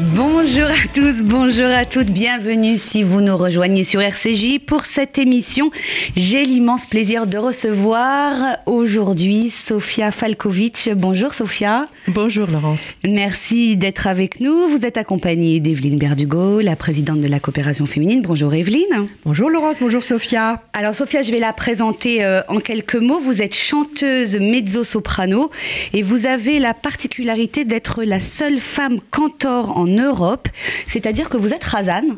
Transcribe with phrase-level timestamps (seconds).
[0.00, 5.18] Bonjour à tous, bonjour à toutes, bienvenue si vous nous rejoignez sur RCJ pour cette
[5.18, 5.72] émission.
[6.14, 10.90] J'ai l'immense plaisir de recevoir aujourd'hui Sofia Falkovic.
[10.94, 11.88] Bonjour Sofia.
[12.06, 12.84] Bonjour Laurence.
[13.04, 14.68] Merci d'être avec nous.
[14.68, 18.22] Vous êtes accompagnée d'Evelyne Berdugo, la présidente de la coopération féminine.
[18.22, 19.08] Bonjour Evelyne.
[19.24, 20.62] Bonjour Laurence, bonjour Sofia.
[20.74, 23.18] Alors Sofia, je vais la présenter euh, en quelques mots.
[23.18, 25.50] Vous êtes chanteuse mezzo-soprano
[25.92, 30.48] et vous avez la particularité d'être la seule femme cantor en Europe,
[30.88, 32.16] c'est-à-dire que vous êtes Razan.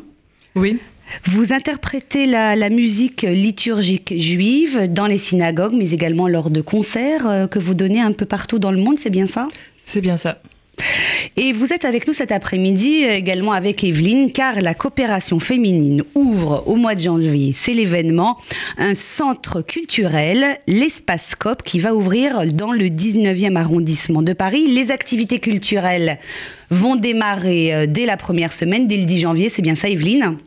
[0.55, 0.79] Oui.
[1.25, 7.27] Vous interprétez la, la, musique liturgique juive dans les synagogues, mais également lors de concerts
[7.27, 9.49] euh, que vous donnez un peu partout dans le monde, c'est bien ça?
[9.83, 10.41] C'est bien ça.
[11.37, 16.03] Et vous êtes avec nous cet après-midi euh, également avec Evelyne, car la coopération féminine
[16.15, 18.37] ouvre au mois de janvier, c'est l'événement,
[18.77, 24.67] un centre culturel, l'Espace COP, qui va ouvrir dans le 19e arrondissement de Paris.
[24.67, 26.19] Les activités culturelles
[26.69, 30.37] vont démarrer euh, dès la première semaine, dès le 10 janvier, c'est bien ça Evelyne?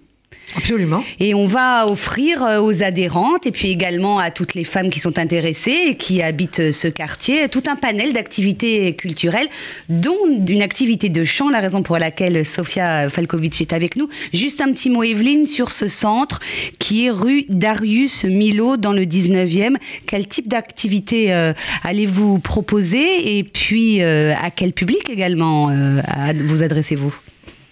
[0.56, 1.02] Absolument.
[1.20, 5.00] Et on va offrir euh, aux adhérentes et puis également à toutes les femmes qui
[5.00, 9.48] sont intéressées et qui habitent euh, ce quartier tout un panel d'activités culturelles,
[9.88, 10.16] dont
[10.48, 14.08] une activité de chant, la raison pour laquelle Sofia Falkovic est avec nous.
[14.32, 16.40] Juste un petit mot, Evelyne, sur ce centre
[16.78, 19.76] qui est rue Darius Milo dans le 19e.
[20.06, 26.00] Quel type d'activité euh, allez-vous proposer et puis euh, à quel public également euh,
[26.44, 27.14] vous adressez-vous?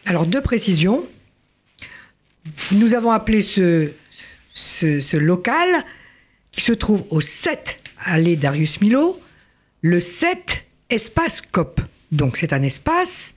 [0.07, 1.03] Alors, deux précisions.
[2.73, 3.91] Nous avons appelé ce,
[5.17, 5.69] local
[6.51, 9.21] qui se trouve au 7 allée Darius Milo,
[9.81, 11.81] le 7 espace COP.
[12.11, 13.35] Donc c'est un espace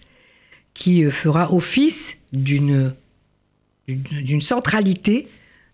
[0.73, 2.93] qui fera office d'une
[3.87, 5.27] d'une centralité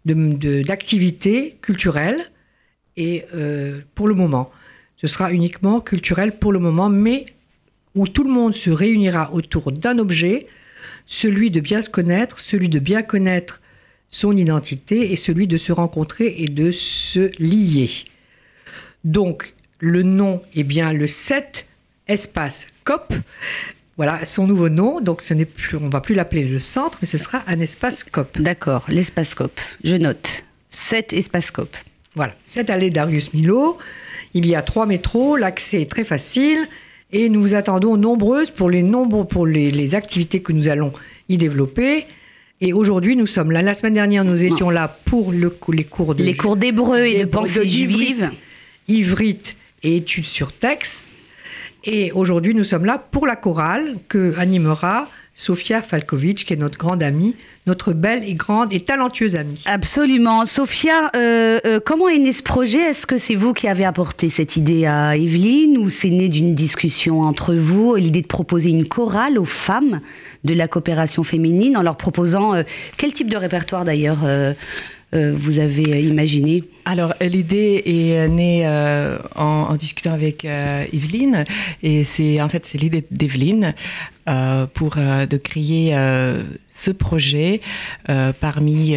[0.04, 2.30] d'activités de, culturelles
[2.98, 4.52] et euh, pour le moment,
[4.98, 7.26] ce sera uniquement culturel pour le moment, mais
[7.96, 10.48] où tout le monde se réunira autour d'un objet,
[11.06, 13.62] celui de bien se connaître, celui de bien connaître
[14.10, 17.90] son identité et celui de se rencontrer et de se lier.
[19.04, 21.66] Donc, le nom est bien le 7
[22.08, 23.14] espace COP.
[23.98, 25.00] Voilà son nouveau nom.
[25.02, 28.04] Donc, ce n'est plus, on va plus l'appeler le centre, mais ce sera un espace
[28.04, 28.40] COP.
[28.40, 29.60] D'accord, l'espace COP.
[29.84, 30.44] Je note.
[30.70, 31.76] 7 espace COP.
[32.16, 33.78] Voilà, 7 allée Darius Milo.
[34.34, 36.68] Il y a trois métros, l'accès est très facile
[37.14, 40.94] et nous vous attendons nombreuses pour les nombreux pour les, les activités que nous allons
[41.30, 42.06] y développer.
[42.62, 43.62] Et aujourd'hui, nous sommes là.
[43.62, 47.22] La semaine dernière, nous étions là pour le, les cours de les cours d'hébreu et
[47.22, 48.30] de pensée juive,
[48.88, 51.08] ivrite et études sur texte.
[51.84, 56.78] Et aujourd'hui, nous sommes là pour la chorale que animera Sofia Falkovic, qui est notre
[56.78, 59.62] grande amie, notre belle et grande et talentueuse amie.
[59.66, 60.46] Absolument.
[60.46, 62.80] Sofia, euh, euh, comment est né ce projet?
[62.80, 66.54] Est-ce que c'est vous qui avez apporté cette idée à Evelyne ou c'est né d'une
[66.54, 70.02] discussion entre vous, l'idée de proposer une chorale aux femmes
[70.44, 72.64] de la coopération féminine en leur proposant euh,
[72.98, 74.20] quel type de répertoire d'ailleurs
[75.14, 81.44] euh, vous avez imaginé Alors, l'idée est née euh, en, discutant avec euh, Evelyne,
[81.84, 83.74] et c'est en fait c'est l'idée d'Evelyne
[84.30, 85.96] euh, pour de créer
[86.70, 87.62] ce projet
[88.40, 88.96] parmi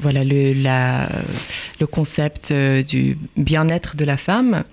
[0.00, 1.08] voilà le, la,
[1.80, 4.64] le concept du bien-être de la femme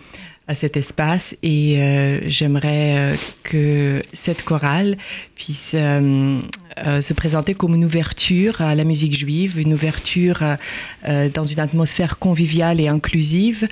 [0.48, 1.36] à cet espace.
[1.44, 4.98] Et euh, j'aimerais euh, que cette chorale
[5.36, 6.40] puisse euh,
[6.78, 10.44] euh, se présenter comme une ouverture à la musique juive, une ouverture
[11.08, 13.68] euh, dans une atmosphère conviviale et inclusive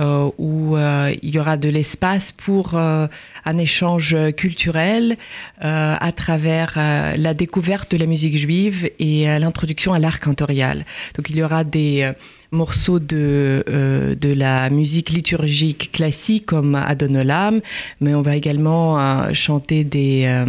[0.00, 3.06] euh, où euh, il y aura de l'espace pour euh,
[3.44, 5.18] un échange culturel
[5.60, 10.86] à travers la découverte de la musique juive et l'introduction à l'art cantorial.
[11.14, 12.10] Donc il y aura des
[12.50, 17.60] morceaux de, de la musique liturgique classique comme Adonolam,
[18.00, 20.44] mais on va également chanter des,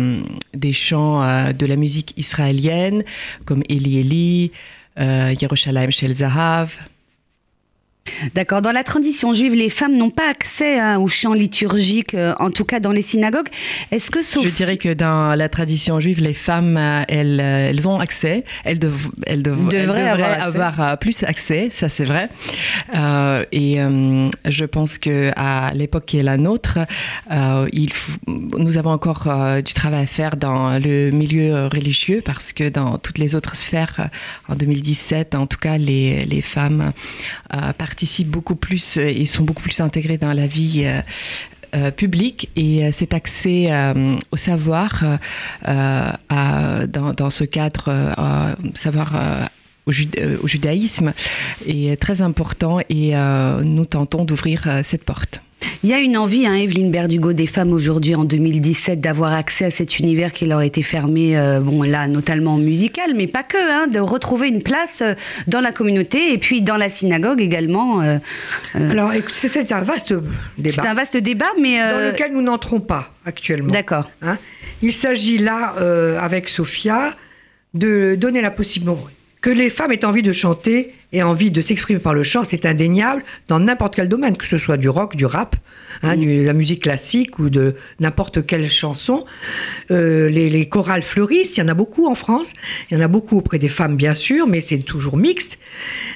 [0.53, 3.03] des chants de la musique israélienne
[3.45, 4.51] comme Eli Eli,
[4.97, 6.90] Yerushalayim Shel Zahav.
[8.33, 8.61] D'accord.
[8.61, 12.49] Dans la tradition juive, les femmes n'ont pas accès hein, aux chants liturgiques, euh, en
[12.49, 13.49] tout cas dans les synagogues.
[13.91, 14.21] Est-ce que.
[14.21, 18.43] Je dirais que dans la tradition juive, les femmes, euh, elles, elles ont accès.
[18.63, 18.93] Elles, dev
[19.25, 22.29] elles, dev devraient, elles devraient avoir, plus accès, ça c'est vrai.
[22.95, 26.79] Euh, et euh, je pense que à l'époque qui est la nôtre,
[27.31, 32.21] euh, il faut, nous avons encore euh, du travail à faire dans le milieu religieux
[32.23, 34.09] parce que dans toutes les autres sphères,
[34.49, 36.93] en 2017, en tout cas, les, les femmes
[37.53, 41.01] euh, participent beaucoup plus et sont beaucoup plus intégrées dans la vie euh,
[41.75, 45.03] euh, public et euh, cet accès euh, au savoir
[45.67, 49.45] euh, dans, ce cadre euh, savoir euh,
[49.85, 51.13] au, judaïsme
[51.67, 53.13] est très important et
[53.63, 55.40] nous tentons d'ouvrir cette porte.
[55.83, 59.65] Il y a une envie, hein, Evelyne Berdugo, des femmes aujourd'hui en 2017 d'avoir accès
[59.65, 63.41] à cet univers qui leur a été fermé, euh, bon là notamment musical, mais pas
[63.41, 65.15] que, hein, de retrouver une place euh,
[65.47, 68.03] dans la communauté et puis dans la synagogue également.
[68.03, 68.19] Euh,
[68.75, 70.13] Alors c'est un vaste
[70.59, 70.75] débat.
[70.75, 73.73] C'est un vaste débat, mais dans lequel nous n'entrons pas actuellement.
[73.73, 74.11] D'accord.
[74.21, 74.37] Hein.
[74.83, 75.73] Il s'agit là,
[76.19, 77.15] avec Sophia,
[77.73, 81.99] de donner la possibilité que les femmes aient envie de chanter et envie de s'exprimer
[81.99, 85.25] par le chant, c'est indéniable dans n'importe quel domaine, que ce soit du rock, du
[85.25, 85.55] rap,
[86.03, 89.25] hein, de la musique classique ou de n'importe quelle chanson.
[89.89, 92.53] Euh, les, chorales fleurissent, il y en a beaucoup en France,
[92.89, 95.57] il y en a beaucoup auprès des femmes bien sûr, mais c'est toujours mixte.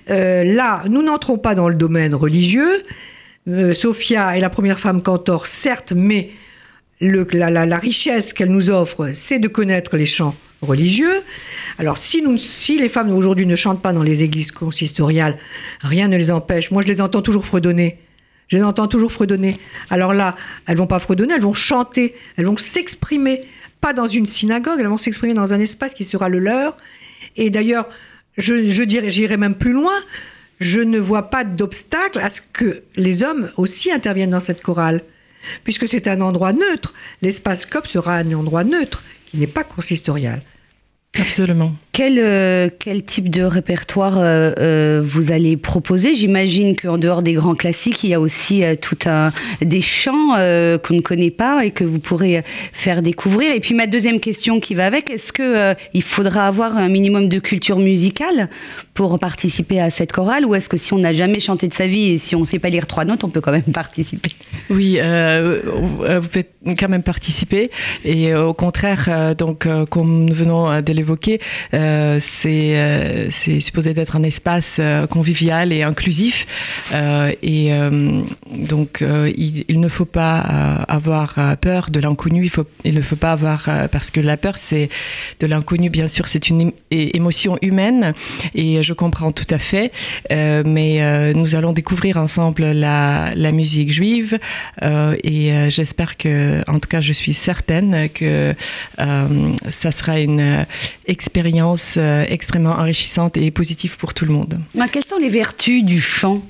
[0.10, 2.84] Euh, là, nous n'entrons pas dans le domaine religieux.
[3.48, 6.30] Euh, Sophia est la première femme cantor, certes, mais
[7.02, 11.22] la richesse qu'elle nous offre, c'est de connaître les chants religieux.
[11.78, 12.22] Alors si
[12.78, 15.38] les femmes aujourd'hui ne chantent pas dans les églises consistoriales,
[15.82, 16.72] rien ne les empêche.
[16.72, 18.00] Moi, je les entends toujours fredonner.
[18.48, 19.60] Je les entends toujours fredonner.
[19.90, 20.36] Alors là,
[20.68, 23.42] elles vont pas fredonner, elles vont chanter, elles vont s'exprimer,
[23.82, 26.78] pas dans une synagogue, elles vont s'exprimer dans un espace qui sera le leur.
[27.38, 27.90] Et d'ailleurs,
[28.38, 29.96] je, je dirais, j'irai même plus loin.
[30.60, 35.02] Je ne vois pas d'obstacle à ce que les hommes aussi interviennent dans cette chorale,
[35.64, 36.94] puisque c'est un endroit neutre.
[37.22, 40.42] L'espace COP sera un endroit neutre qui n'est pas consistorial.
[41.20, 41.72] Absolument.
[41.96, 46.14] Quel, euh, quel type de répertoire euh, euh, vous allez proposer?
[46.14, 49.32] J'imagine qu'en dehors des grands classiques, il y a aussi tout un,
[49.62, 53.54] des chants qu'on ne connaît pas et que vous pourrez faire découvrir.
[53.54, 57.30] Et puis ma deuxième question qui va avec, est-ce qu'il il faudra avoir un minimum
[57.30, 58.50] de culture musicale
[58.94, 60.46] pour participer à cette chorale?
[60.46, 62.46] Ou est-ce que si on n'a jamais chanté de sa vie et si on ne
[62.46, 64.32] sait pas lire trois notes, on peut quand même participer?
[64.70, 66.46] Oui, vous pouvez
[66.78, 67.72] quand même participer
[68.04, 71.40] et au contraire, donc comme nous venons de l'évoquer,
[71.74, 76.48] euh, c'est c'est supposé d'être un espace euh, convivial et inclusif.
[76.94, 77.72] Euh, et
[78.52, 79.04] donc,
[79.38, 80.40] il, ne faut pas
[80.88, 82.44] avoir peur de l'inconnu.
[82.44, 84.90] Il, faut, il ne faut pas avoir parce que la peur, c'est
[85.40, 85.90] de l'inconnu.
[85.90, 88.14] Bien sûr, c'est une émotion humaine
[88.56, 89.92] et je comprends tout à fait.
[90.30, 94.40] mais nous allons découvrir ensemble la, la musique juive
[94.82, 98.56] et j'espère que, en tout cas, je suis certaine que
[98.98, 100.66] ça sera une
[101.08, 104.60] expérience euh, extrêmement enrichissante et positive pour tout le monde.
[104.92, 106.42] quelles sont les vertus du chant?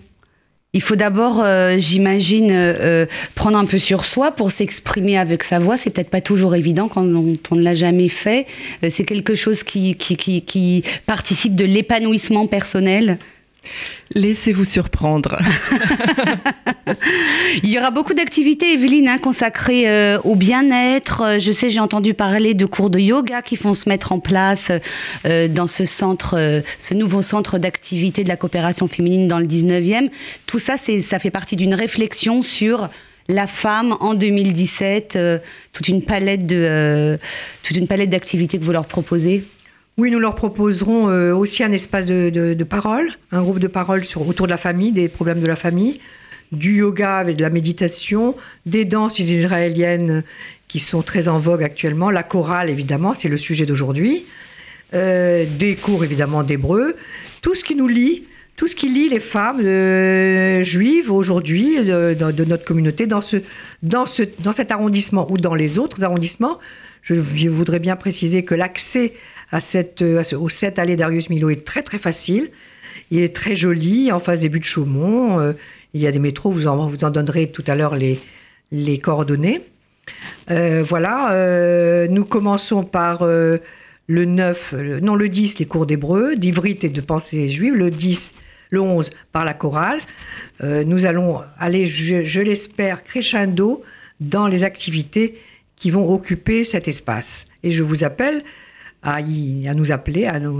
[0.73, 5.57] Il faut d'abord, euh, j'imagine, euh, prendre un peu sur soi pour s'exprimer avec sa
[5.57, 5.77] voix.
[5.77, 8.45] C'est peut-être pas toujours évident quand on, ne l'a jamais fait.
[8.89, 13.19] c'est quelque chose qui participe de l'épanouissement personnel.
[14.13, 15.39] Laissez-vous surprendre.
[17.63, 21.21] Il y aura beaucoup d'activités, Evelyne, hein, consacrées euh, au bien-être.
[21.21, 24.19] Euh, je sais, j'ai entendu parler de cours de yoga qui vont se mettre en
[24.19, 24.71] place
[25.25, 30.09] euh, dans ce centre, ce nouveau centre d'activité de la coopération féminine dans le 19e.
[30.45, 32.89] Tout ça, ça fait partie d'une réflexion sur
[33.27, 35.17] la femme en 2017,
[35.73, 37.17] toute une palette de,
[37.63, 39.43] toute une palette d'activités que vous leur proposez.
[39.97, 44.45] Oui, nous leur proposerons euh, aussi un espace de, parole, un groupe de parole autour
[44.45, 46.01] de la famille, des problèmes de la famille,
[46.51, 50.23] du yoga avec de la méditation, des danses israéliennes
[50.67, 54.25] qui sont très en vogue actuellement, la chorale évidemment, c'est le sujet d'aujourd'hui,
[54.93, 56.97] euh, des cours évidemment d'hébreu,
[57.41, 58.23] tout ce qui nous lie,
[58.57, 63.37] tout ce qui lie les femmes euh, juives aujourd'hui de, notre communauté dans, ce,
[63.81, 66.59] dans cet arrondissement ou dans les autres arrondissements.
[67.05, 69.13] Je voudrais bien préciser que l'accès
[69.51, 72.49] à cette, au 7 allée Darius Milo est très très facile.
[73.11, 75.39] Il est très joli, en face des buts de Chaumont.
[75.39, 75.53] Euh,
[75.93, 78.19] il y a des métros, vous en, vous en donnerez tout à l'heure les,
[78.71, 79.61] les coordonnées.
[80.49, 83.59] Euh, voilà, euh, nous commençons par le
[84.07, 88.33] 9, non le 10, les cours d'hébreu, d'ivrite et de pensée juive, le 10,
[88.71, 89.99] le 11 par la chorale.
[90.63, 93.83] nous allons aller, je l'espère, crescendo
[94.19, 95.35] dans les activités
[95.75, 97.45] qui vont occuper cet espace.
[97.63, 98.43] Et je vous appelle
[99.03, 100.59] à, nous appeler, à, nous,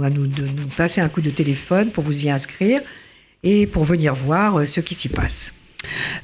[0.76, 2.80] passer un coup de téléphone pour vous y inscrire
[3.42, 5.52] et pour venir voir euh, ce qui s'y passe.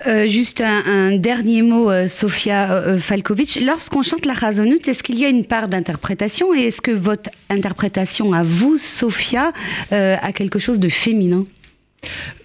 [0.06, 3.60] Euh, juste un, dernier mot, euh, Sofia Falkovic.
[3.62, 7.30] Lorsqu'on chante la Razonut, est-ce qu'il y a une part d'interprétation et est-ce que votre
[7.48, 9.52] interprétation à vous, Sofia,
[9.90, 11.46] a quelque chose de féminin?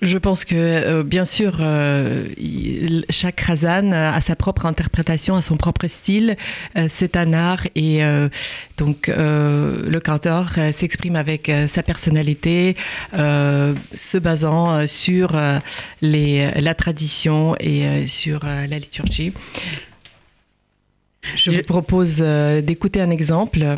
[0.01, 2.27] Je pense que, euh, bien sûr, euh,
[3.09, 6.37] chaque Razan a sa propre interprétation, a son propre style.
[6.77, 8.01] Euh, c'est un art et
[8.77, 12.75] donc le canteur s'exprime avec sa personnalité,
[13.13, 15.35] se basant sur
[16.01, 19.33] la tradition et sur la liturgie.
[21.35, 23.77] Je, vous propose d'écouter un exemple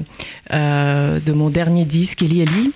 [0.52, 2.74] de mon dernier disque, Eli Eli.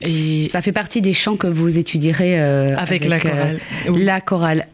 [0.00, 3.60] Et ça fait partie des chants que vous étudierez avec, la chorale.
[3.88, 4.66] La chorale.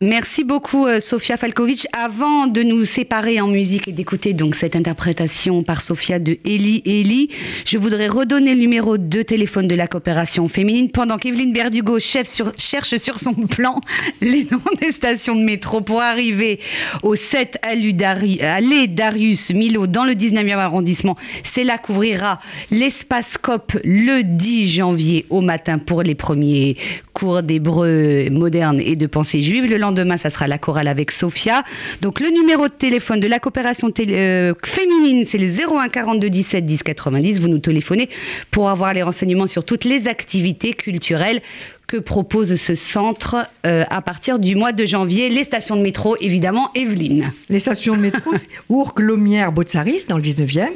[0.00, 1.88] Merci beaucoup euh, Sofia Falkovic.
[1.92, 6.82] Avant de nous séparer en musique et d'écouter donc cette interprétation par Sofia de Eli
[6.86, 7.30] Eli,
[7.64, 12.28] je voudrais redonner le numéro de téléphone de la coopération féminine pendant qu'Evelyne Berdugo chef
[12.56, 13.80] cherche sur son plan
[14.20, 16.60] les noms des stations de métro pour arriver
[17.02, 21.16] au 7 allée Darius Milo dans le 19e arrondissement.
[21.42, 22.38] C'est là qu'ouvrira
[22.70, 26.76] l'espace COP le 10 janvier au matin pour les premiers
[27.18, 29.64] cours d'hébreu moderne et de pensée juive.
[29.64, 31.64] Le lendemain, ça sera la chorale avec Sophia.
[32.00, 36.64] Donc le numéro de téléphone de la coopération euh, féminine, c'est le 01 42 17
[36.64, 37.40] 10 90.
[37.40, 38.08] Vous nous téléphonez
[38.52, 41.40] pour avoir les renseignements sur toutes les activités culturelles
[41.88, 45.28] que propose ce centre euh, à partir du mois de janvier.
[45.28, 47.32] Les stations de métro, évidemment, Evelyne.
[47.48, 48.30] Les stations de métro,
[48.68, 50.68] Ourcq, Lomière, Botsaris, dans le 19e.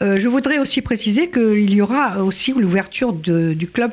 [0.00, 3.92] Euh, je voudrais aussi préciser qu'il y aura aussi l'ouverture du club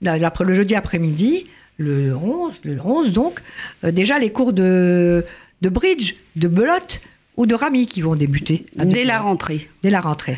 [0.00, 1.46] le jeudi après-midi,
[1.78, 3.40] le 11, le 11 donc,
[3.84, 5.24] euh, déjà les cours de,
[5.62, 7.00] de bridge, de belote
[7.38, 8.66] ou de rami qui vont débuter.
[8.74, 9.70] Dès la rentrée.
[9.84, 10.36] Dès la rentrée.